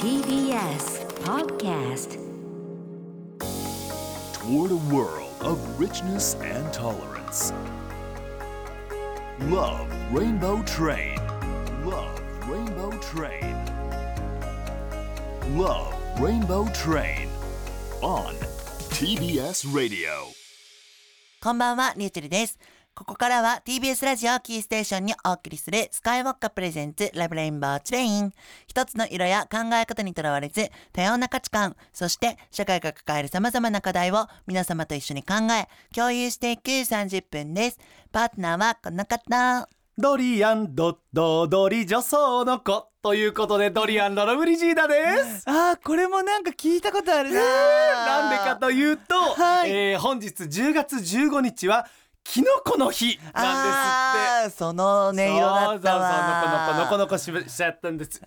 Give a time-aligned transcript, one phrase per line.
[0.00, 2.16] TBS Podcast
[4.32, 7.52] toward a world of richness and tolerance.
[9.40, 11.18] Love Rainbow Train.
[11.84, 13.54] Love Rainbow Train.
[15.58, 17.28] Love Rainbow Train.
[18.00, 18.34] On
[18.96, 20.08] TBS Radio.
[21.42, 22.58] こんばんは、リュウチェルです。
[22.93, 28.33] ここからは TBS ラジオキーステーションにお送りするスカイウォッカプレゼンツラブレインボーチレイン。
[28.67, 37.79] 一つの色や考え方にとらわれず、多様な価値観、そして社会が抱える様々な課題を皆様と一緒に考え、共有していく30分です。
[38.11, 39.69] パートナーはこの方。
[39.97, 45.43] ドリアンドッドドリ女装の子ということでドリアンロロブリジーダです。
[45.45, 51.87] あー、これもなんか聞いたことあるななんでかというと、はいえー本日10月15日は
[52.23, 54.57] キノコの日なんですって。
[54.57, 56.87] その音色だったわ。
[56.87, 58.21] そうそうそう、のこのこのこのこししちゃったんです。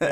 [0.00, 0.06] え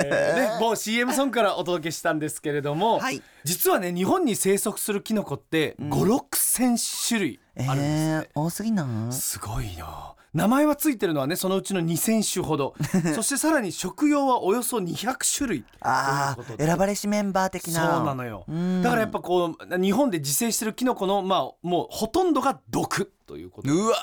[0.51, 6.76] ーね、もう CM ソングからお届けしたんですけれども、はい実はね、日本に生息するキノコって5、6千
[7.09, 8.29] 種類あるんですえって。
[8.29, 9.13] ー、多すぎない？
[9.13, 10.16] すごいよ。
[10.35, 12.74] 名前はついてるのはね、そのうちの2000種ほど。
[13.15, 15.65] そしてさらに食用はおよそ200種類。
[15.80, 18.02] ああ、選ばれしメンバー的そうな。
[18.02, 18.45] なのよ。
[18.51, 23.73] んだからやっぱこう、日本で自生してるキノコの、まあ、もうほとんどが毒ということ。
[23.73, 23.97] うわ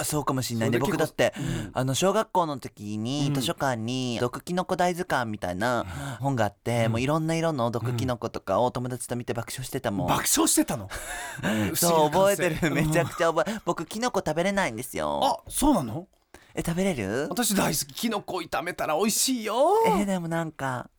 [0.00, 0.78] ーそうかもしんないね。
[0.78, 5.84] 僕だって、結あの、小学校の時に、うん図書館に、毒キノコ大図鑑みたいな
[6.20, 10.06] 本があって、もういろんな色の毒キノコとかを友達と見て爆笑してたもん。
[10.08, 10.88] 爆笑してたの？
[11.74, 12.70] そう、覚えてる。
[12.74, 15.20] めちゃちくちゃ覚え、僕キノコ食べれないんですよ。
[15.24, 16.08] あ、そうなの？
[16.54, 17.26] え、食べれる？
[17.30, 17.94] 私大好き。
[17.94, 19.56] キノコ炒めたら美味しいよ。
[19.86, 20.90] えーでもなんか、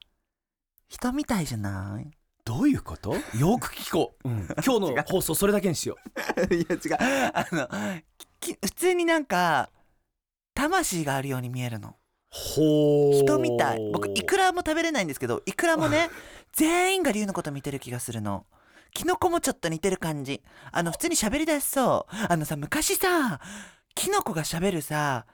[0.89, 2.09] 人みたいじゃない？
[2.47, 3.13] どういうこと？
[3.37, 4.29] よく聞こう。
[4.29, 5.97] うん 今日の放送それだけにしよ
[6.49, 6.55] う。
[6.55, 7.31] いや違う。
[7.33, 7.67] あの、
[8.39, 9.69] き普通になんか、
[10.53, 11.97] 魂があるように見えるの。
[12.29, 13.91] ほ人みたい。
[13.91, 16.09] 僕、イクラも食べれないんですけど、イクラもね、
[16.53, 18.45] 全員が竜のこと見てる気がするの。
[18.93, 20.41] キノコもちょっと似てる感じ。
[20.71, 22.15] あの、普通に喋り出しそう。
[22.30, 23.41] あのさ、昔さ、
[23.93, 25.25] キノコが喋るさ、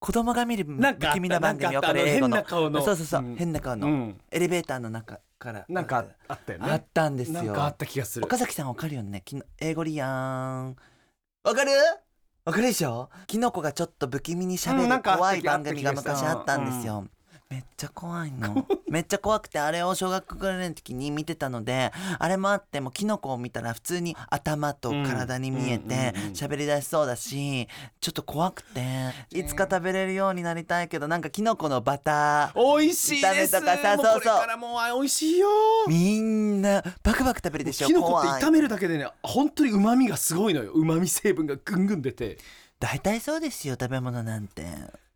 [0.00, 1.94] 子供が見るなんかあった不気味な番組なんかあ。
[1.94, 5.64] 変な顔のそうそうそう、うん変な顔の、うんエレベーターの中から。
[5.68, 6.70] なんかあったよね。
[6.70, 7.42] あったんですよ。
[7.42, 8.24] なんかあった気がする。
[8.24, 10.76] 岡崎さんわかるよねきの英語リアン。
[11.44, 11.70] わかる？
[12.44, 13.10] わかるでしょ？
[13.26, 17.06] キノコがちょっと不気味に喋るうんなんかあった怖い番組が昔あったんですよ。
[17.50, 18.66] めっちゃ怖いの。
[18.90, 27.66] めっちゃ怖くて、あれを小学ぐらいの時に見てたので、あれもあってもキノコを見たら普通に頭と体に見えて喋り出しそうだし、
[28.00, 28.82] ちょっと怖くて、
[29.30, 33.56] いつか食べれるようになりたいけど、なんかキノコのバター、美味しいです。
[33.56, 35.48] 炒めとかさもそうそうからもう美味しいよ。
[35.88, 40.72] みんなバクバク食べるでしょキノコって炒めるだけでね、本当に旨味がすごいのよ。
[40.72, 42.36] 旨味成分がぐんぐん出て。
[42.78, 44.66] 大体そうですよ、食べ物なんて。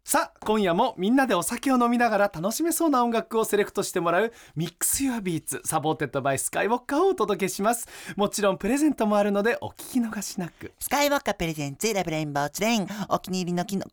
[0.05, 7.89] さあ、今夜もみんなでお酒を飲みながら楽しめそうな音楽をセレクトしてもらう Mix Your Beats supported by SKYY Vodka をお届けします。
[8.17, 10.73] もちろんプレゼントもあるのでお聞き逃しなく。
[10.81, 13.87] SKYY Vodka presents Love Rainbow Train お気に入りのキノ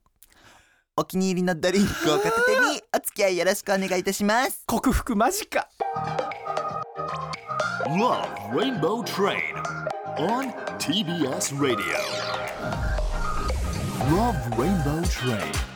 [0.97, 4.63] お気に入りのドリンクを片手にお付き合いよろしくお願いいたします。
[4.65, 5.67] 克服間近
[7.85, 9.55] Love Rainbow Train.
[10.17, 11.97] On TBS Radio.
[14.11, 15.68] Love Rainbow Train.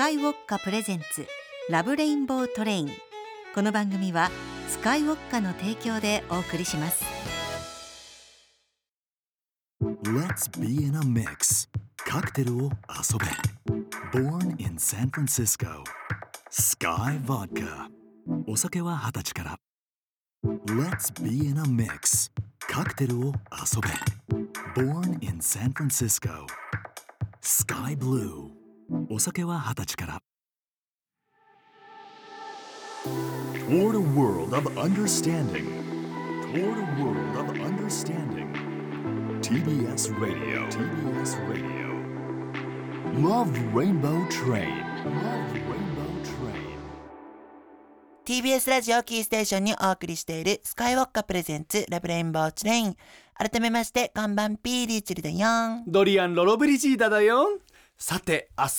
[0.00, 1.26] カイウォッカプレゼンツ
[1.68, 2.90] ラブレインボートレイン。
[3.54, 4.30] この番組は
[4.66, 7.04] スカイウォッカの提供でお送りします。
[10.04, 11.68] Let's be in a mix.
[11.98, 13.26] カクテルを遊べ。
[14.18, 15.84] Born in San Francisco.
[16.48, 17.90] スカイウォッカ
[18.46, 19.58] お酒は二十歳から。
[20.64, 22.32] Let's be in a mix.
[22.70, 24.82] カクテルを遊べ。
[24.82, 26.46] Born in San Francisco.
[27.42, 28.59] Sky Blue.
[29.08, 30.22] お酒は二十歳から。
[33.68, 35.64] Toward a world of understanding.
[36.52, 38.52] Toward a world of understanding.
[39.42, 40.66] TBS Radio.
[40.68, 41.94] TBS Radio.
[43.22, 44.82] Love Rainbow Train.
[45.04, 46.60] Love Rainbow Train.
[48.24, 52.96] TBS ラジオキーステーションにお送りしている SKYY Vodka presents Love Rainbow Train
[53.34, 57.60] 改めましてこんばんピーリーチルだよドリアン・ロロブリジーダだよ。
[58.02, 58.70] さて、明日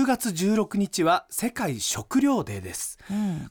[0.00, 2.98] 10月16日は世界食糧デーです。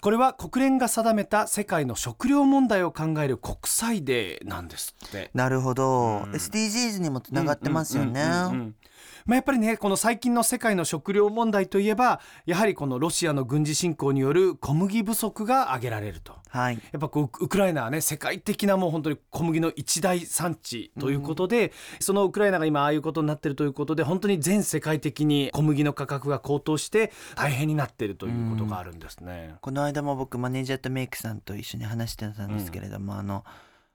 [0.01, 5.29] これは国連が定めた世界の食糧問題を考える国際デーなんですって。
[5.35, 8.75] なるほど、SDGs にもつながってますよね、うんうんうんうん
[9.25, 16.33] まあ、やっぱりねこの最近の世界の食料問題といえばやはりこのロシアの軍事侵攻による小麦不足が挙げられると。
[16.49, 16.75] はい。
[16.91, 29.55] やっぱこうウクライナはね世界的なもう本当に小麦の一大産地ということで、そのウクライナが今ああいうことになってるということで本当に全世界的に小麦の価格が高騰して大変になっているということがあるんですね。
[29.61, 33.43] この間も僕マネージャーとメイクさんと一緒に話してたんですけれども、あの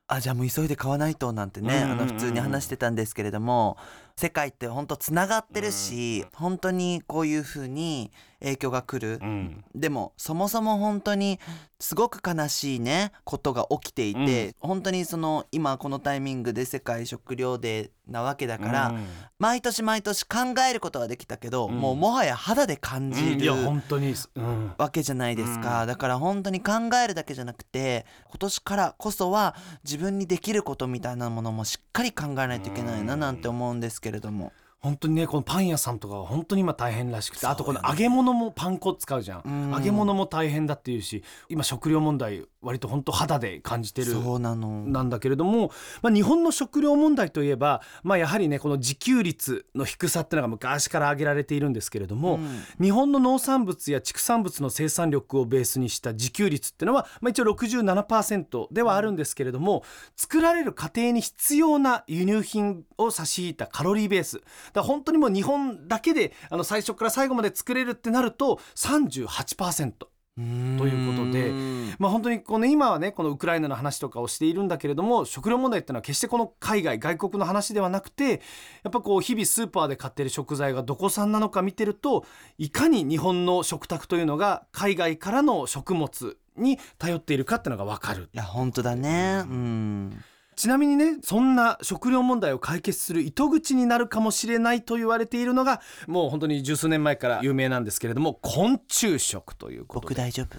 [0.09, 3.77] あじゃあもう急いで買わないとなんてね、うんうんうんうんあの普通に話してたんですけれども
[4.19, 8.11] 世界って本当つながってるし、本当にこういうふうに
[8.41, 9.65] 影響が来る、うん。
[9.75, 11.39] でもそもそも本当に
[11.79, 19.07] すごく悲しいねことが起きていて、本当にその今このタイミングで世界食糧デーなわけだから、うん。
[19.39, 21.79] 毎年毎年考えることはできたけど、うん。
[21.79, 24.73] もうもはや肌で感じる、本当に、うん。
[24.79, 25.89] わけじゃないですか、うん。
[25.89, 26.73] だから本当に考
[27.05, 37.51] えるだけじゃなくて今年からこそは自分にできることみたいなものもしっかり考えないといけないななんて思うんですけけれども、本当にねこのパン屋さんとかは本当に今大変らしくて、ね。
[37.51, 39.73] あとこの揚げ物もパン粉使うじゃん。
[39.73, 44.85] 揚げ物も大変だっていうし今食料問題割と本当肌で感じてるそうなの。
[44.87, 45.71] なんだけれども、
[46.03, 52.63] まあ、日本の食料問題といえば、まあ、やはりねこの自給率の低さっていうのが昔から挙げられているんですけれども、うん。
[52.81, 59.83] 日本の農産物や畜産物の生産力をベースにした自給率っていうのは、まあ、一応67%ではあるんですけれども
[60.17, 64.41] 作られる過程に必要な輸入品を差し引いたカロリーベース
[64.73, 69.93] だ本当にもう日本だけであの最初から最後まで作れるってなると38%。
[69.93, 71.51] とということで
[71.99, 78.43] まあ、本当にこの今はねこのウクライナの話とかをしているんだけれども食料問題っていうのは決してこの海外外国の話ではなくて
[78.83, 82.27] やっぱこう日々スーパーで買ってる食材がどこ産なのか見てると
[82.59, 88.29] いかに日本の食卓というのが海外からの食物に頼っているかっていうのが分かる。
[88.35, 89.43] いや本当だね。
[89.49, 90.25] うん
[90.57, 100.15] ちなみにねそんな食料問題を解決する糸口になるかもしれないと言われているのがもう本当に十数年前から有名なんですけれども昆虫食ということで。
[100.15, 100.57] 僕大丈夫。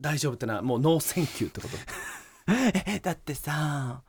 [0.00, 1.76] 大丈夫ってのはもうノーセンキューってこと？
[2.86, 4.02] えだってさ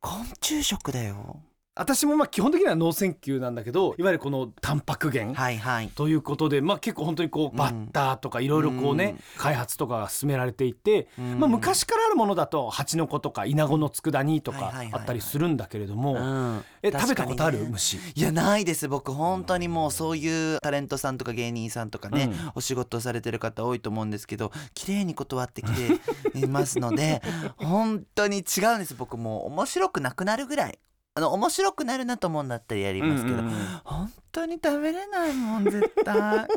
[0.00, 1.42] 昆虫食だよ
[1.76, 5.88] 私もまあ基本的にはノーセンキューなんだけどいわゆるこのタンパク源はいはい。
[5.88, 7.56] ということで、まあ、結構本当にこううん。
[7.56, 11.38] バッタとかいろいろこうね、開発とかが進められていて、うん。
[11.38, 15.00] まあ、昔からあるものだとハチノコとかイナゴの佃煮とかはいはいはいはい。
[15.00, 16.64] あったりするんだけれども、うん。
[16.82, 17.96] え食べたことある、確かにね虫。
[18.14, 19.12] いやないです僕。
[19.12, 22.52] 本当にもうそういうタレントさんとか芸人さんとかね、うん。
[22.56, 27.22] お仕事されてる方多いと思うんですけど綺麗に断ってきていますので
[27.56, 28.94] 本当に違うんです。
[28.94, 30.78] 僕もう面白くなくなるぐらい
[31.20, 33.56] あの面白くなるなと思うんだったらやりますけど、うんうんうん。
[33.84, 36.48] 本当に食べれないもん絶対。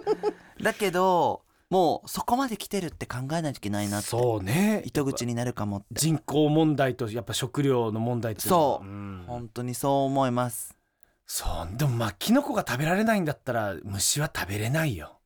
[0.62, 4.84] だけどもうそこまで来てるって考えないといけないなってそうね。
[4.86, 5.88] 糸口になるかもって。
[5.92, 8.86] 人口問題とやっぱ食料の問題ってそう。
[8.86, 9.24] うん。
[9.28, 10.76] 本当にそう思います。
[11.26, 11.78] そう。
[11.78, 15.20] でもまあキノコが食べられないんだったら虫は食べれないよ、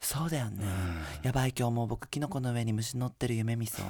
[0.00, 1.26] そうだよね、うん。
[1.26, 3.86] やばい今日もう僕キノコの上に虫乗ってる夢見そう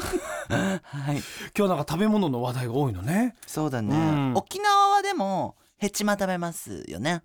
[0.48, 1.22] はい。
[1.56, 3.36] 今日なんか食べ物の話題が多いのね。
[3.46, 4.34] そうだね、うん。
[4.36, 7.22] 沖縄はでもヘチマ食べますよね。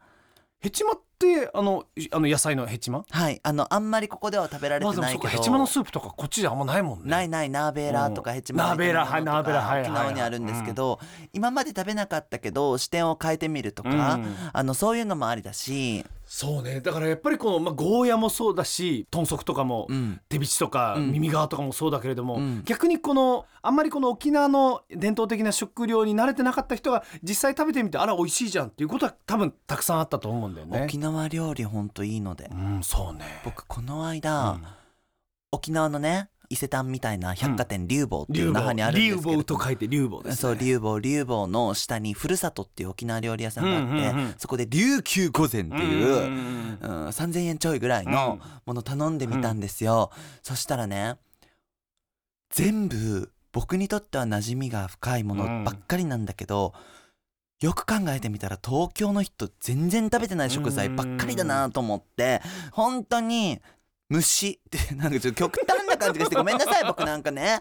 [0.60, 3.06] ヘチマってあのいあの野菜のヘチマ？
[3.10, 3.40] はい。
[3.44, 7.10] あのあんまりここでは食べられてないけど、ヘチマのスープとかこっちじゃあんまないもんね。
[7.10, 8.36] ないないナーベーラーとかうん。
[8.36, 9.90] ヘチマナーベーラーはいナーベーラーはいはい。
[9.90, 11.00] 沖縄にあるんですけど、
[11.34, 14.36] 今まで食べなかったけど視点を変えてみるとか、うん。
[14.52, 16.80] あのそういうのもありだし、そうね。
[16.80, 21.12] だからやっぱりこの、まあ、ゴーヤもそうだし豚足とかも、うん、手びちとかうん。
[21.12, 22.62] 耳側とかもそうだけれども、うん。
[22.64, 30.84] 逆にこのあんまりこの沖縄の伝統的な食料に慣れてなかった人が実際食べてみてあら美味しいじゃんっていうことは多分たくさんあったと思うんだよね。
[30.86, 33.26] 沖縄料理ほんといいので、うんそうね。
[33.46, 34.64] 僕この間、うん。
[35.52, 40.36] 沖縄のね伊勢丹みたいな百貨店龍坊っていう那覇にあるん竜ですけど坊と書いて竜坊です、ね。
[40.36, 51.16] そう龍坊龍坊の下にふるさとっていう沖縄料理屋さんがあって、うんうんうんそこで琉球御膳っていう、んんうん、3,000円ちょいぐらいのもの頼んでみたんですよ、そしたらね
[52.50, 56.74] 全部僕にとっては馴染みが深いものばっかりなんだけど、
[57.62, 62.42] よく考えてみたら東京の人全然食べてない食材ばっかりだなと思って
[62.72, 63.62] 本当に
[64.10, 67.60] 虫ってなんかちょっと極端な感じがしてごめんなさい僕なんかね。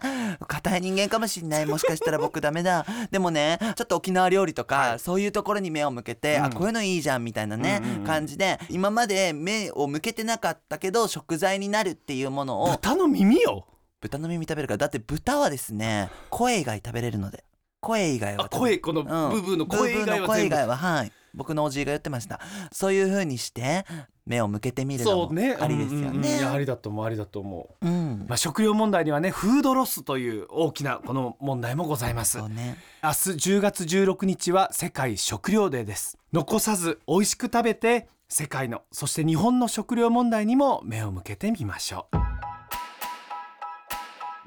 [0.48, 1.66] 硬い人間かもしんない。
[1.66, 2.84] もしかしたら僕ダメだ。
[3.12, 4.98] でもねちょっと沖縄料理とか、はい。
[4.98, 6.44] そういうところに目を向けて、うん。
[6.46, 8.04] あこういうのいいじゃんみたいなね、うんうんうん。
[8.04, 13.66] 感じで今まで目を向けてなかったけど食材になるっていうものを豚の耳よ。
[14.00, 17.44] 豚の耳食べるからだって豚はですね声以外食べれるので
[17.80, 20.26] 声以外は声このブブーの声以外ブーブーのは全部。
[20.28, 22.40] 声以外ははい僕のおじいが言ってました。
[22.72, 23.84] そういう風にして
[24.26, 25.56] 目を向けてみるのもそうね。
[25.60, 26.52] ありですようんうんうん。
[26.52, 27.86] ありだと思うありだと思う。
[27.86, 28.26] うん。
[28.28, 32.38] まあ、食料問題にはねフードロスという大きなこの問題もございます。
[32.38, 32.78] そうね。
[33.02, 36.18] 明日10月16日は世界食糧デーです。
[36.32, 42.16] 残さず美味しく食べて世界のそして日本の食料問題にも目を向けてみましょう。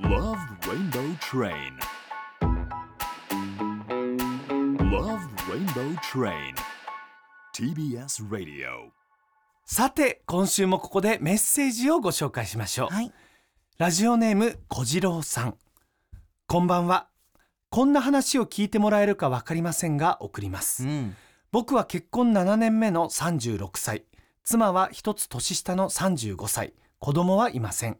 [0.05, 1.92] Love Rainbow Train.
[4.93, 6.53] Love Rainbow Train.
[7.57, 8.91] TBS Radio.
[9.65, 13.11] さて今週もここでメッセージをご紹介しましょう、はい。
[13.79, 15.57] ラジオネーム小次郎さん
[16.45, 17.07] こんばんは
[17.71, 21.15] こんな話を聞いてもらえるかわかりませんが送りますうん。
[21.51, 24.03] 僕は結婚7年目の36歳
[24.43, 27.97] 妻は一つ年下の35歳子供はいません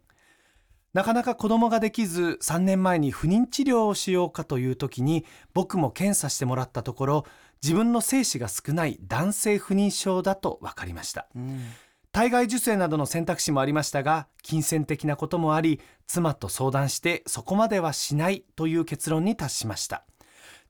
[0.94, 7.26] なかなか子供ができず3年前に不妊治療をしようかという時に僕も検査してもらったところ
[7.62, 11.26] 自分の精子が少ない男性不妊症だと分かりました。
[11.34, 11.64] うん。
[12.12, 20.04] 体外受精などの選択肢もありましたが金銭的なこともあり妻と相談してそこまではしないという結論に達しました。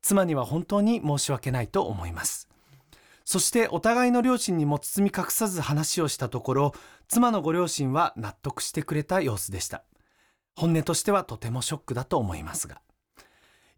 [0.01, 2.49] 妻には本当に申し訳ないと思います。
[3.27, 6.75] そしてお互いの両親にも包み隠さず話をしたところ
[7.09, 9.83] 妻のご両親は納得してくれた様子でした
[10.57, 12.81] 本音としてはとてもショックだと思いますが。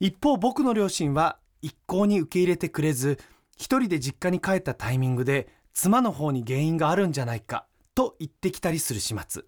[0.00, 3.18] 一方僕の両親は一向に受け入れてくれず
[3.56, 9.44] 一人で実家に帰ったタイミングで妻の方に原因があるんじゃないかと言ってきたりする始末。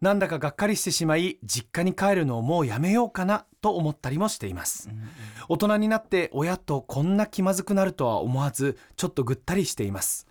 [0.00, 4.88] なんだかがっかりしてしまい実家に帰るのをもうやめようかなと思ったりもしています。
[5.48, 10.27] 大人になって親とこんな気まずくなるとは思わずちょっとぐったりしています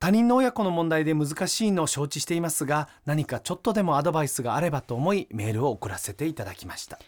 [0.00, 6.98] 他人の親子の問題で難しいのを承知していますが何かちょっとでもアドバイスがあればと思いメールを送らせていただきました。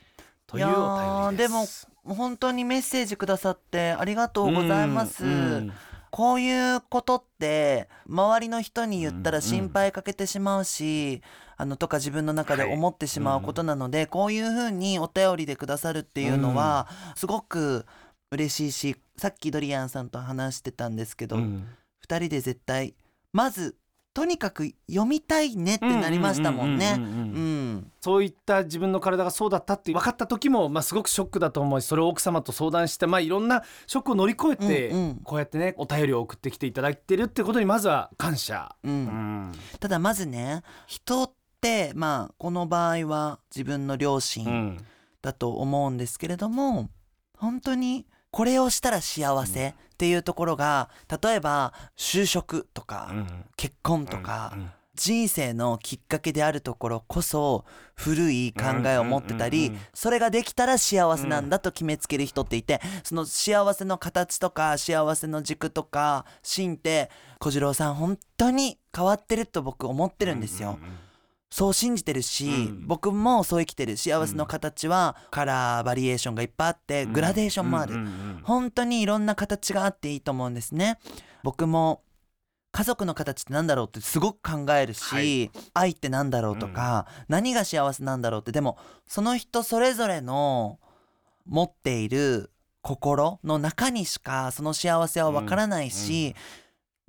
[0.46, 1.86] というお便りです。
[1.86, 5.22] でも本当にメッセージくださってありがとうございます。
[6.10, 11.22] こういうことって周りの人に言ったら心配かけてしまうし、
[11.56, 17.86] あのとか自分の中で思ってしまうことなので、こういうふうにお便りでくださるっていうのはすごく
[18.32, 21.68] 嬉しいしさっきドリアンさんと話してたんですけど、うん
[22.10, 22.94] 2人で絶対
[23.32, 23.76] まず
[24.12, 26.96] とにかく読みたいねってなりましたもんね。
[26.96, 27.34] うんうんうんうんうん。
[27.34, 27.38] う
[27.76, 27.92] ん。
[28.00, 35.16] そういった自分の体がそうだったって分かった時も、まあ、すごくショックだと思うしそれを奥様と相談して、まあ、いろんなショックを乗り越えて、うんうん。
[35.22, 38.74] こうやってねお便りを送ってきていただいてるってことにまずは感謝。
[38.82, 39.52] うんうん。
[39.78, 44.84] ただまずね人ってまあこの場合は自分の両う親ん。
[45.22, 46.88] だと思うんですけれども、
[47.36, 50.88] 本当にこれをしたら幸せっていうところが
[51.22, 53.12] 例えば就職とか、
[53.56, 57.64] 結婚とか、うん人生のきっかけであるところこそ
[57.94, 70.78] 古い考えを持ってたり、それができたら幸せなんだと決めつける人っていて、その幸せの形とか幸せの軸とか芯って小次郎さん本当に変わってると僕思ってるんですよ。
[71.50, 72.86] そう信じてるし、うん。
[72.86, 78.40] 僕もそう生きてる幸せの形はカラーバリエーションがいっぱいあってグラデーションもある、うんうんうん。
[78.44, 80.98] 本当にいろんな形があっていいと思うんですね。
[81.42, 82.02] 僕も
[82.72, 85.50] 家族の形って何だろうってすごく考えるし、はい。
[85.74, 88.78] 愛って何だろうとか、何が幸せなんだろうってでも
[89.08, 90.78] その人それぞれの
[91.46, 92.52] 持っている
[92.82, 96.36] 心の中にしかその幸せはわからないし、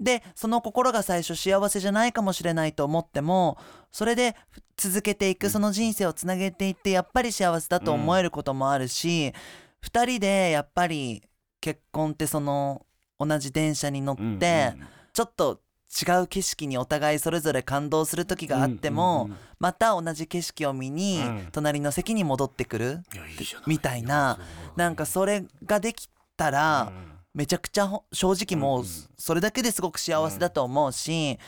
[0.02, 3.58] でその心が最初幸せじゃないかもしれないと思っても
[3.92, 4.36] それで
[4.76, 9.32] 続けていくその人生をつなげていってやっぱり幸せだと思えることもあるし、
[9.80, 11.24] 二人でやっぱり
[11.62, 12.86] 結婚ってその
[13.20, 15.60] 同じ電車に乗って、うんうんちょっと
[15.92, 21.48] 違う景色にお互いそれぞれ感動する時があっても、うんうんうんまた同じ景色を見に、うん。
[21.52, 23.70] 隣の席に戻ってくるいやいいじゃない。
[23.70, 24.40] みたいな
[24.76, 26.92] なんかそれができたら、
[27.34, 28.92] めちゃくちゃほ正直もううんうん。
[29.18, 31.40] それだけですごく幸せだと思うし、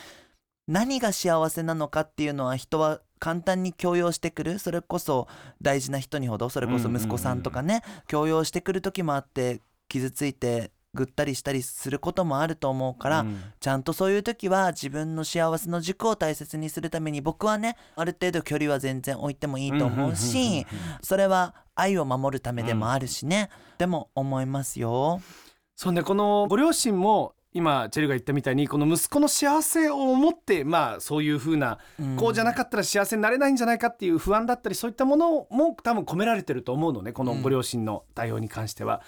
[0.68, 4.60] 何が幸せなのかっていうのは人は簡単に強要してくる。
[4.60, 5.28] それこそ
[5.62, 13.42] 大事な人にほどそれこそ息子さんとかね、強要してくる時もあって傷ついてぐったりしたりすることもあると思うから、うん。
[13.60, 20.66] ちゃんとそういう時は自分の幸せの軸を大切にするために僕はねある程度距離は全然置いてもいいと思うし
[21.02, 25.20] それは愛を守るためでもあるしね、でも思いますよ。
[25.76, 39.02] そこのご両親も今チェルが言ったみたいにこの息子の幸せを思ってまあそういう風な、うんこうじゃなかったら幸せになれないんじゃないかっていう不安だったりそういったものも多分込められてると思うのねこのご両親の対応に関しては。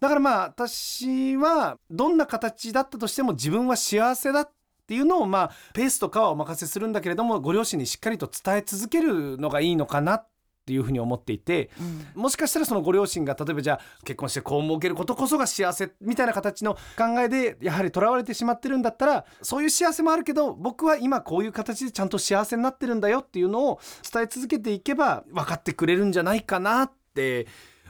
[0.00, 4.50] だからまあ私はどんな形だったとしても自分は幸せだっ
[4.86, 10.28] ていうのをまあペースとかはお任せするんだけれどもご両親にしっかりと伝え続けるのがいいのかなっ
[10.68, 11.70] っていうふうに思っていて
[12.14, 12.22] うん。
[12.22, 23.80] もしかしたらそのご両親が例えばじゃあ結婚して子を設けることこそが幸せみたいな形の考えでやはりとらわれてしまってるんだったらそういう幸せもあるけど僕は今こういう形でちゃんと幸せになってるんだよっていうのを
[24.12, 27.46] 伝え続けていけば分かってくれるんじゃないかなって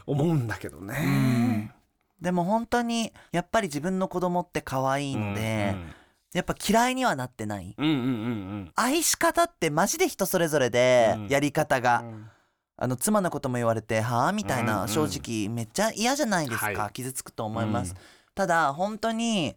[0.06, 1.74] 思うんだけどね。
[2.20, 5.76] でも本当にやっぱり自分の子供って可愛いので、
[6.34, 7.74] やっぱ嫌いにはなってない。
[7.76, 8.06] うんうんうんう
[8.64, 8.72] ん。
[8.74, 11.28] 愛し方ってマジで人それぞれでうん。
[11.28, 12.30] やり方が、うん
[12.80, 14.32] あの妻のことも言われてはあ？
[14.32, 16.92] みたいなん正直めっちゃ嫌じゃないですか、はい。
[16.92, 17.96] 傷つくと思います、うん。
[18.34, 19.56] ただ本当に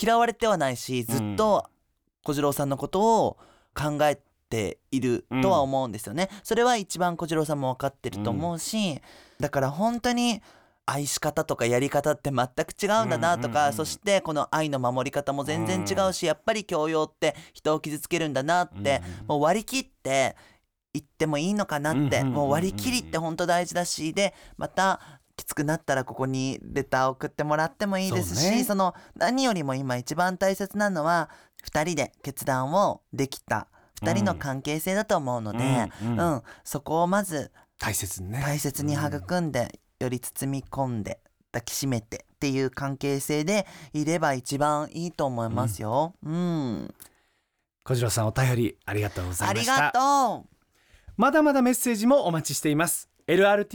[0.00, 1.70] 嫌われてはないしずっと
[2.24, 3.38] 小次郎さんのことを
[3.74, 4.18] 考え
[4.50, 9.00] ているとは思うんですよね、それは一番小次郎さんも分かってると思うし、
[9.38, 10.42] だから本当に
[10.86, 20.36] 愛し方とかやり方って全く違うんだなとか、そしてこの愛の守り方も全然違うし、やっぱり教養って人を傷つけるんだなって、もう割り切って
[20.94, 25.00] 言ってもいいのかなって、うんうんうんうんもう割り切りって本当大事だしでまた
[25.36, 28.78] きつくなったらここにレター送ってもらってもいいですしそ,、ね。
[28.78, 31.28] の何よりも今一番大切なのは
[31.66, 33.68] 2人で決断をできた
[34.02, 35.58] 2人の関係性だと思うので、
[36.02, 36.20] ううんん。
[36.20, 36.42] うん。
[36.62, 38.42] そこをまず大切にね。
[38.44, 41.20] 大切に育んで、より包み込んで
[41.52, 46.14] 抱きしめてっていう関係性でいれば一番いいと思いますよ。
[46.22, 46.94] うん、
[47.84, 49.74] 小次郎さんお便りありがとうございました。
[49.74, 50.53] ありがとう
[51.16, 53.08] まだまだメッセージもお待ちしています。
[53.26, 53.68] lrt.tbs.co.jp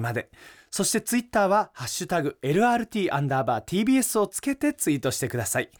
[0.00, 0.28] まで。
[0.70, 5.70] そしてツイッターはハッシュタグ LRT アンダーバー TBS をつけてツイートしてください。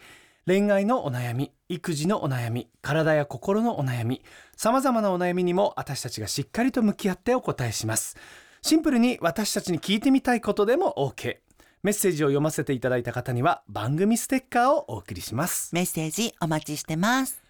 [0.47, 4.23] 恋愛のお悩み育児のお悩み体や心のお悩み
[4.57, 8.17] さまざまなお悩みにも私たちがしっかりと向き合ってお答えします。
[8.63, 11.39] シンプルに私たちに聞いてみたいことでも OK
[11.83, 15.75] メッセージを読ませていただいた方には番組ステッカーをお送りします。
[15.75, 17.46] メッセージお待ちしてます。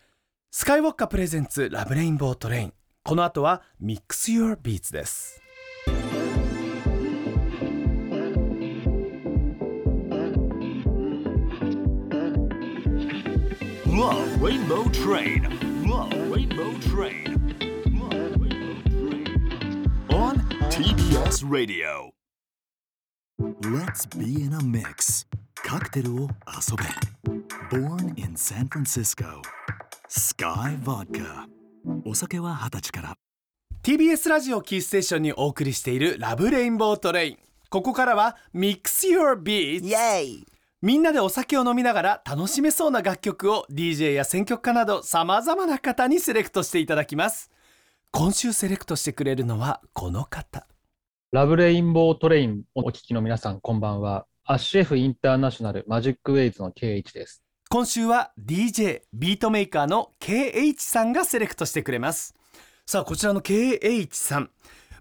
[0.51, 2.73] スカイウォッカプレゼンツラブレインボートレイン
[3.05, 5.41] この後はミックス Your Beats です
[13.87, 15.43] 「Love Rainbow Train
[15.85, 17.37] Love Rainbow Train
[17.99, 20.35] Love Rainbow Train on
[20.71, 22.11] TBS Radio
[23.39, 26.85] Let's be in a mix カクテルを遊べ
[27.71, 29.43] Born in San Francisco
[30.09, 31.47] SKYY Vodka
[32.05, 33.17] お酒は二十歳から。
[33.83, 37.39] TBS ラジオキーステーションにお送りしている Love Rainbow Train。
[37.71, 40.47] ここからはミックス Your イ Beats エイ
[40.81, 47.51] みんなでお酒を飲みながら楽しめそうな楽曲を DJ や選曲家などさまざまな方にセレクトしていただきます。
[48.13, 50.69] 今週セレクトしてくれるのはこの方。
[51.33, 54.27] Love Rainbow Train をお聞きの皆さん、こんばんは。
[54.45, 57.43] アッシュ F インターナショナルマジックウェイズの KH です。
[57.69, 62.37] 今週は DJ ビートメーカーの KH さんがセレクトしてくれます。
[62.87, 64.51] さあこちらの KH さん。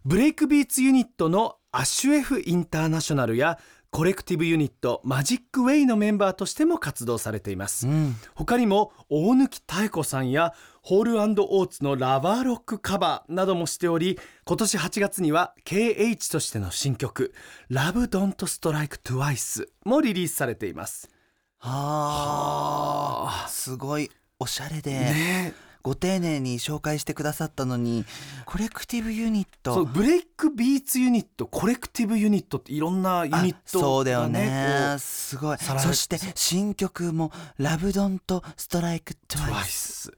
[0.03, 3.59] ブレイクビーツユニットのアッシュ F インターナショナルや
[3.91, 7.87] コレクティブユニットマジックウェイのメンバーとしても活動されています。
[7.87, 8.15] うん。
[8.33, 17.31] 他にも大貫妙子さんやホールオーツのラバーズロックカバーなどもしており今年8月には KH としての新曲
[17.69, 21.14] 「Love Don't Strike Twice」もリリースされています
[21.69, 23.47] はあ。
[23.49, 25.53] すごいおしゃれで、ね。
[25.55, 28.05] えご丁寧に紹介してくださったのに
[28.45, 29.75] コレクティブユニット。
[29.75, 35.57] そうブレイクビーツユニットコレクティブユニットっていろんなユニットが、ね、あそうだよこねうすごい。
[35.59, 40.11] そして新曲も「Love Donンとストライクトワイス。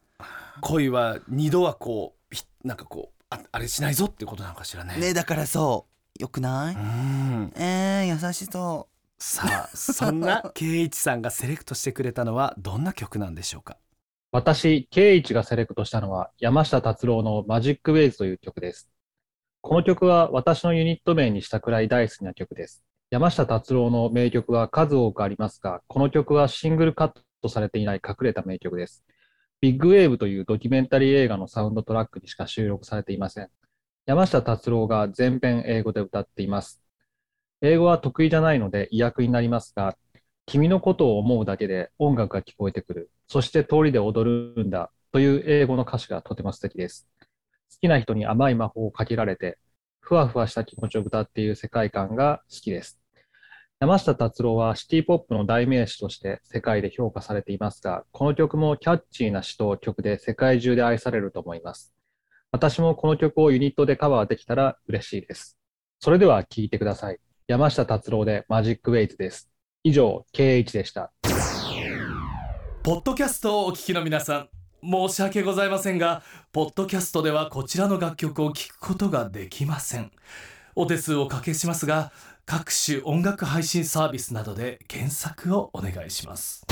[0.62, 4.96] 恋は二度はこうひなんかこうああれしないぞってことなのかしらね。
[4.98, 5.98] ねだからそう。
[6.18, 7.54] よくない、うん。
[7.56, 8.88] えー、優しそ
[9.20, 13.78] さあそんな KH さんがセレクトしてくれたのはどんな曲なんでしょうか？
[14.32, 18.90] 私、KH がセレクトしたのは山下達郎のマジックウェイズという曲です。
[19.62, 22.84] この曲は私のユニット名にしたくらい大好きな曲です。
[23.10, 29.04] 山下達郎の名曲は数多くありますが、この曲はシングルカットされていない隠れた名曲です。
[29.62, 33.50] ビッグウェーブというドキュメンタリー映画のサウンドトラックにしか収録されていません。
[34.06, 36.82] 山下達郎が全編英語で歌っています。
[37.62, 39.98] 英語は得意じゃないので意訳になりますが、
[40.46, 43.12] 君のことを思うだけで音楽が聞こえてくる。
[43.28, 44.92] そして通りで踊るんだ。
[45.12, 47.08] という英語の歌詞がとても素敵です。
[47.20, 49.58] 好きな人に甘い魔法をかけられて、
[50.00, 53.00] ふわふわした気持ちを歌っている世界観が好きです。
[53.80, 61.94] 山下達郎はシティポップの代名詞として世界で評価されていますが、この曲もキャッチーな詩と曲で世界中で愛されると思います。
[62.52, 65.58] 私もこの曲をユニットでカバーできたら嬉しいです。
[66.00, 67.27] それでは聴いてください。
[67.50, 69.50] 山下達郎でマジックウェイズです。
[69.82, 71.14] 以上、KH でした。
[72.84, 74.50] ポッドキャストをお聞きの皆さん
[74.84, 80.12] 申し訳ございませんがポッドキャストではこちらの楽曲を聴くことができません
[80.76, 82.12] お手数をおかけしますが
[82.46, 86.66] 各種音楽配信サービスなどで検索をお願いします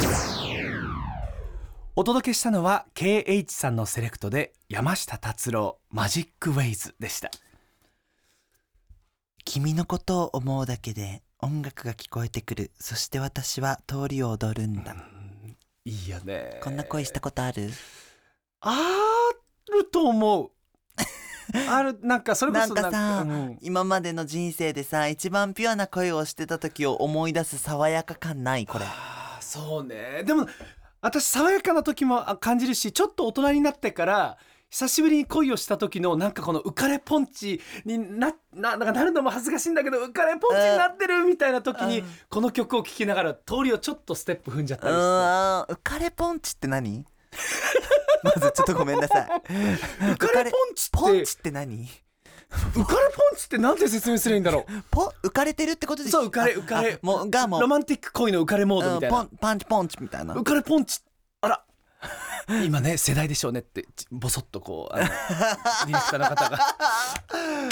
[1.97, 7.29] お届けしたのは KH さんのセレクトで山下達郎マジックウェイズでした
[9.45, 12.71] 君のことを思うだけで音楽が聞こえてくる。
[12.79, 14.95] そして私は通りを踊るんだ、
[15.85, 16.59] いいよね。
[16.63, 17.69] こんな恋したことある？
[18.61, 18.75] あ
[19.71, 20.51] ると思う。
[21.69, 23.57] あるなんかそれこそなんかさうん。
[23.61, 28.65] 今までの人生でさ一番ピュアな恋をしてた時を思い出す爽やか感ない？
[28.65, 28.85] これ。
[29.39, 30.23] そうね。
[30.25, 30.47] でも
[31.01, 34.37] 私爽やかな時もあ感じるしちょっと大人になってから
[34.75, 42.05] 久しぶりに恋をした時のなんかこの浮かれポンチになななんかなるのも恥ずかしいんだけど浮かれポンチになってるみたいな時にうん。
[42.29, 45.73] この曲を聴きながら通りをちょっとステップ踏んじゃっうたりして。
[45.75, 47.05] 浮かれポンチって何？
[48.21, 49.27] まずちょっとごめんなさい。
[49.47, 51.87] 浮かれポンチってポンチって何？
[52.73, 59.21] 浮かれポンチってなんて説明すればいいんだろポ 浮かれてるってことでそう浮かれあ浮かれあもうがもううロマンティック恋の浮かれモードみたいな。
[59.21, 60.33] うんポンパンチポンチみたいな。
[60.33, 60.99] 浮かれポンチ
[62.65, 66.59] 今ね世代でしょうねってちボソッとこうあのディレクターの方が。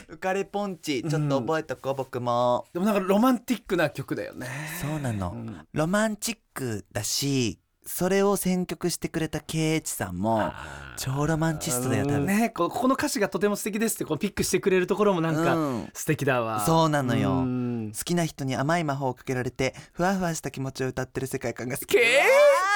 [0.10, 2.66] 浮かれポンチちょっと覚えとこう、僕も。
[2.74, 4.48] でもなんかロマンティックな曲だよね。
[4.82, 5.68] そうなの、ん。
[5.74, 10.52] ロマンチックだしそれを選曲してくれた KH さんも
[10.98, 15.90] 超ロマンチストだよ多分、ねこここの歌詞がとても素敵ですってこうピックしてくれるところもなんかうん。
[15.94, 17.32] 素敵だわ、そうなのよ。
[17.32, 17.92] うん。
[17.96, 21.88] 好きな人に甘い魔法をかけられてふわふわした気持ちを歌ってる世界観が好き。
[21.88, 22.02] ケイ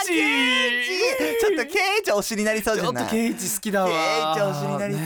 [0.05, 0.13] チ。
[1.39, 3.87] ちょっとケイチ推しになりそうじちょっとゃないケイチ好きだわ。
[3.89, 5.03] ケイチ推しになりそう。
[5.03, 5.05] ね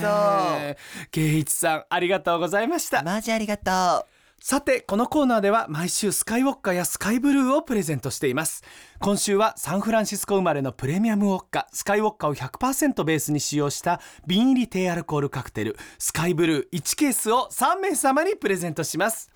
[0.62, 0.78] え。
[1.12, 3.04] ケイチさんありがとうございました。
[3.04, 4.06] マジありがと
[4.44, 8.64] さてこのコーナーでは毎週スカイウォッカやスカイブルーをプレゼントしています。
[9.00, 11.68] 今週はサンフランシスコ生まれのプレミアムウォッカ。
[11.72, 15.78] スカイウォッカを100%ベースに使用した瓶入り低アルコールカクテル。
[16.00, 19.30] スカイブルー1ケースを3名様にプレゼントします。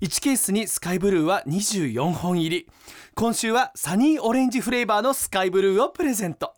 [0.00, 2.68] 1ケースにスカイブルーは24本入り。
[3.14, 6.54] 今週はサニーオレンジフレーバーのスカイブルーをプレゼント。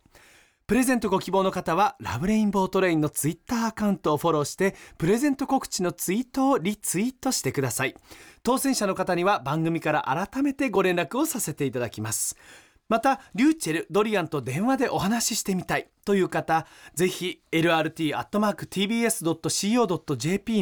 [0.73, 7.95] プレゼントご希望の方は Love Rainbow Train のツイッターアカウントをフォローしてプレゼント告知のツイートをリツイートしてください。
[8.43, 12.39] 当選者の方には番組から改めてご連絡をさせていただきます。
[12.89, 15.91] またリューチェルドリアンと電話でお話ししてみたい。
[16.07, 18.23] という方ぜひ lrt.tbs.co.jp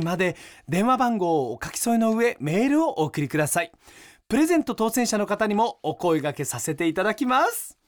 [0.01, 0.37] まで
[0.69, 3.71] 電話番号をお書き添えの上メールをお送りください。
[4.27, 7.80] プレゼント当選者の方にもお声掛けさせていただきます。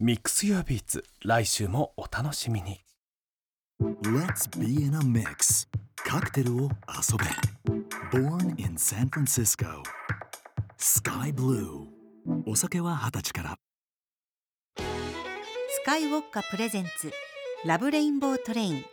[0.00, 2.84] Mix Your Beats 来週もお楽しみに。
[4.04, 5.66] Let's be in a mix.
[5.96, 7.24] カクテルを遊べ。
[8.16, 9.82] Born in San Francisco.
[10.78, 11.88] Sky Blue.
[12.46, 13.58] お酒は二十歳から。
[14.76, 14.84] ス
[15.84, 17.10] カイウォッカプレゼンツ
[17.64, 18.84] ラブレインボートレイン。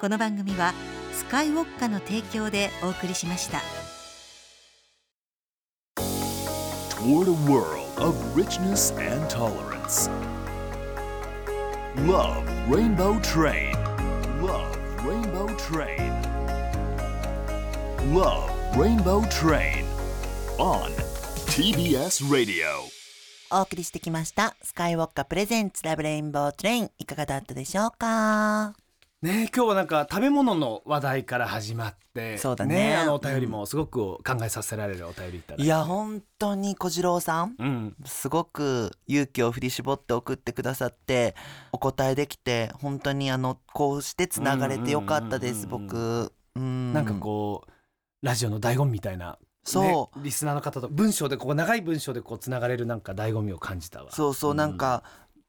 [0.00, 0.72] この番組は
[1.14, 3.60] スカイウォッカの提供でお送りしました。
[6.94, 10.08] Toward a world of richness and tolerance
[12.06, 13.72] Love Rainbow Train
[14.40, 16.12] Love Rainbow Train
[18.14, 19.84] Love Rainbow Train
[20.58, 20.92] on
[21.48, 22.66] TBS Radio
[23.50, 28.74] お送りしてきましたスカイウォッカプレゼンツラブレインボートレインいかがだったでしょうか
[29.20, 32.90] ねえ今日はなんか食べ物の話題から始まってそうだね。
[32.90, 37.96] えあのお便りもすごく考えさせられるお便りいただいていや本当に小次郎さんうん。
[38.04, 41.34] すごく勇気を振り絞って送ってくださって
[41.72, 46.32] お答えできて本当にあのこうしてつながれてよかったですうんうんうん僕。
[46.54, 46.92] うん。
[46.92, 47.70] なんかこう
[48.24, 50.22] ラジオの醍醐味みたいな、ね、そう。
[50.22, 54.12] リスナーの方と文章でこう長い文章でこうつながれるなんか醍醐味を感じたわ。
[54.12, 55.02] そうそうなんか、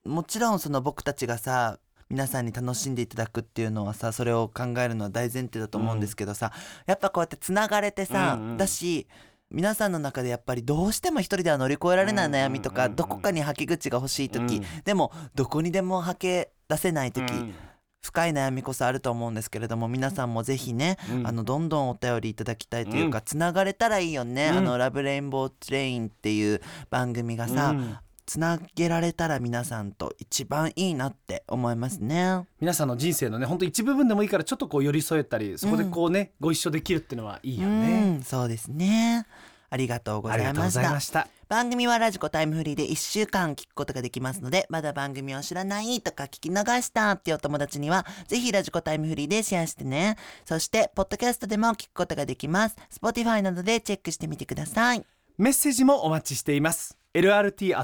[0.06, 1.78] もちろんその僕たちがさ
[2.10, 6.52] 皆さんに楽しんでいただくっていうのはさそれを考えるのは大前提だと思うんですけどさ、
[6.88, 9.08] やっぱこうやってつながれてさ、うんうんだし
[9.52, 12.92] 皆さんの中でやっぱりどうしても一人では乗り越えられない悩みとか、うんうんうん。
[12.92, 14.64] うんどこかに吐き口が欲しい時、うん。
[14.86, 17.56] でもどこにでも吐け出せない時、うん。
[18.04, 21.28] 深い悩みこそあると思うんですけれども皆さんもぜひね、うん。
[21.28, 24.58] あのどんどんお便りいただきたいというか、つながれたらいいよね、うん。
[24.60, 27.98] あの「Love Rainbow Train」っていう番組がさ、うん
[28.30, 32.46] つなげられたら皆さんと一番いいなって思いますね。
[32.62, 39.26] 皆さんの人生のね本当一部分でもいいからちょっとこう寄り添えたりそこでこうね、ご一緒できるっていうのはいいようね、ん、そうですね。
[39.72, 41.28] ありがとうございました。
[41.48, 50.18] 番組はラジコタイムフリーで1週間聞くことができますのでまだ番組を知らないとか聞き逃したっていうお友達にはぜひラジコタイムフリーでシェアしてね。
[50.46, 52.76] そしてポッドキャストでも聞くことができます。
[53.02, 55.04] Spotify などでチェックしてみてください
[55.40, 56.98] メッセージもお待ちしています。
[57.14, 57.78] lrt.tbs.co.jp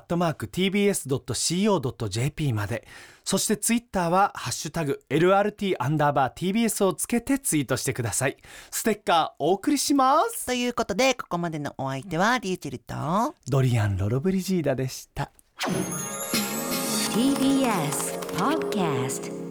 [2.53, 2.85] まで。
[3.23, 8.35] そしてツイッターはハッシュタグ LRT アンダーバー TBS をつけてツイートしてください。
[8.69, 10.45] ステッカーお送りします。
[10.47, 15.31] ということでここまでのお相手はリューチェルとドリアン・ロロブリジーダでした。
[17.13, 19.44] TBS Podcast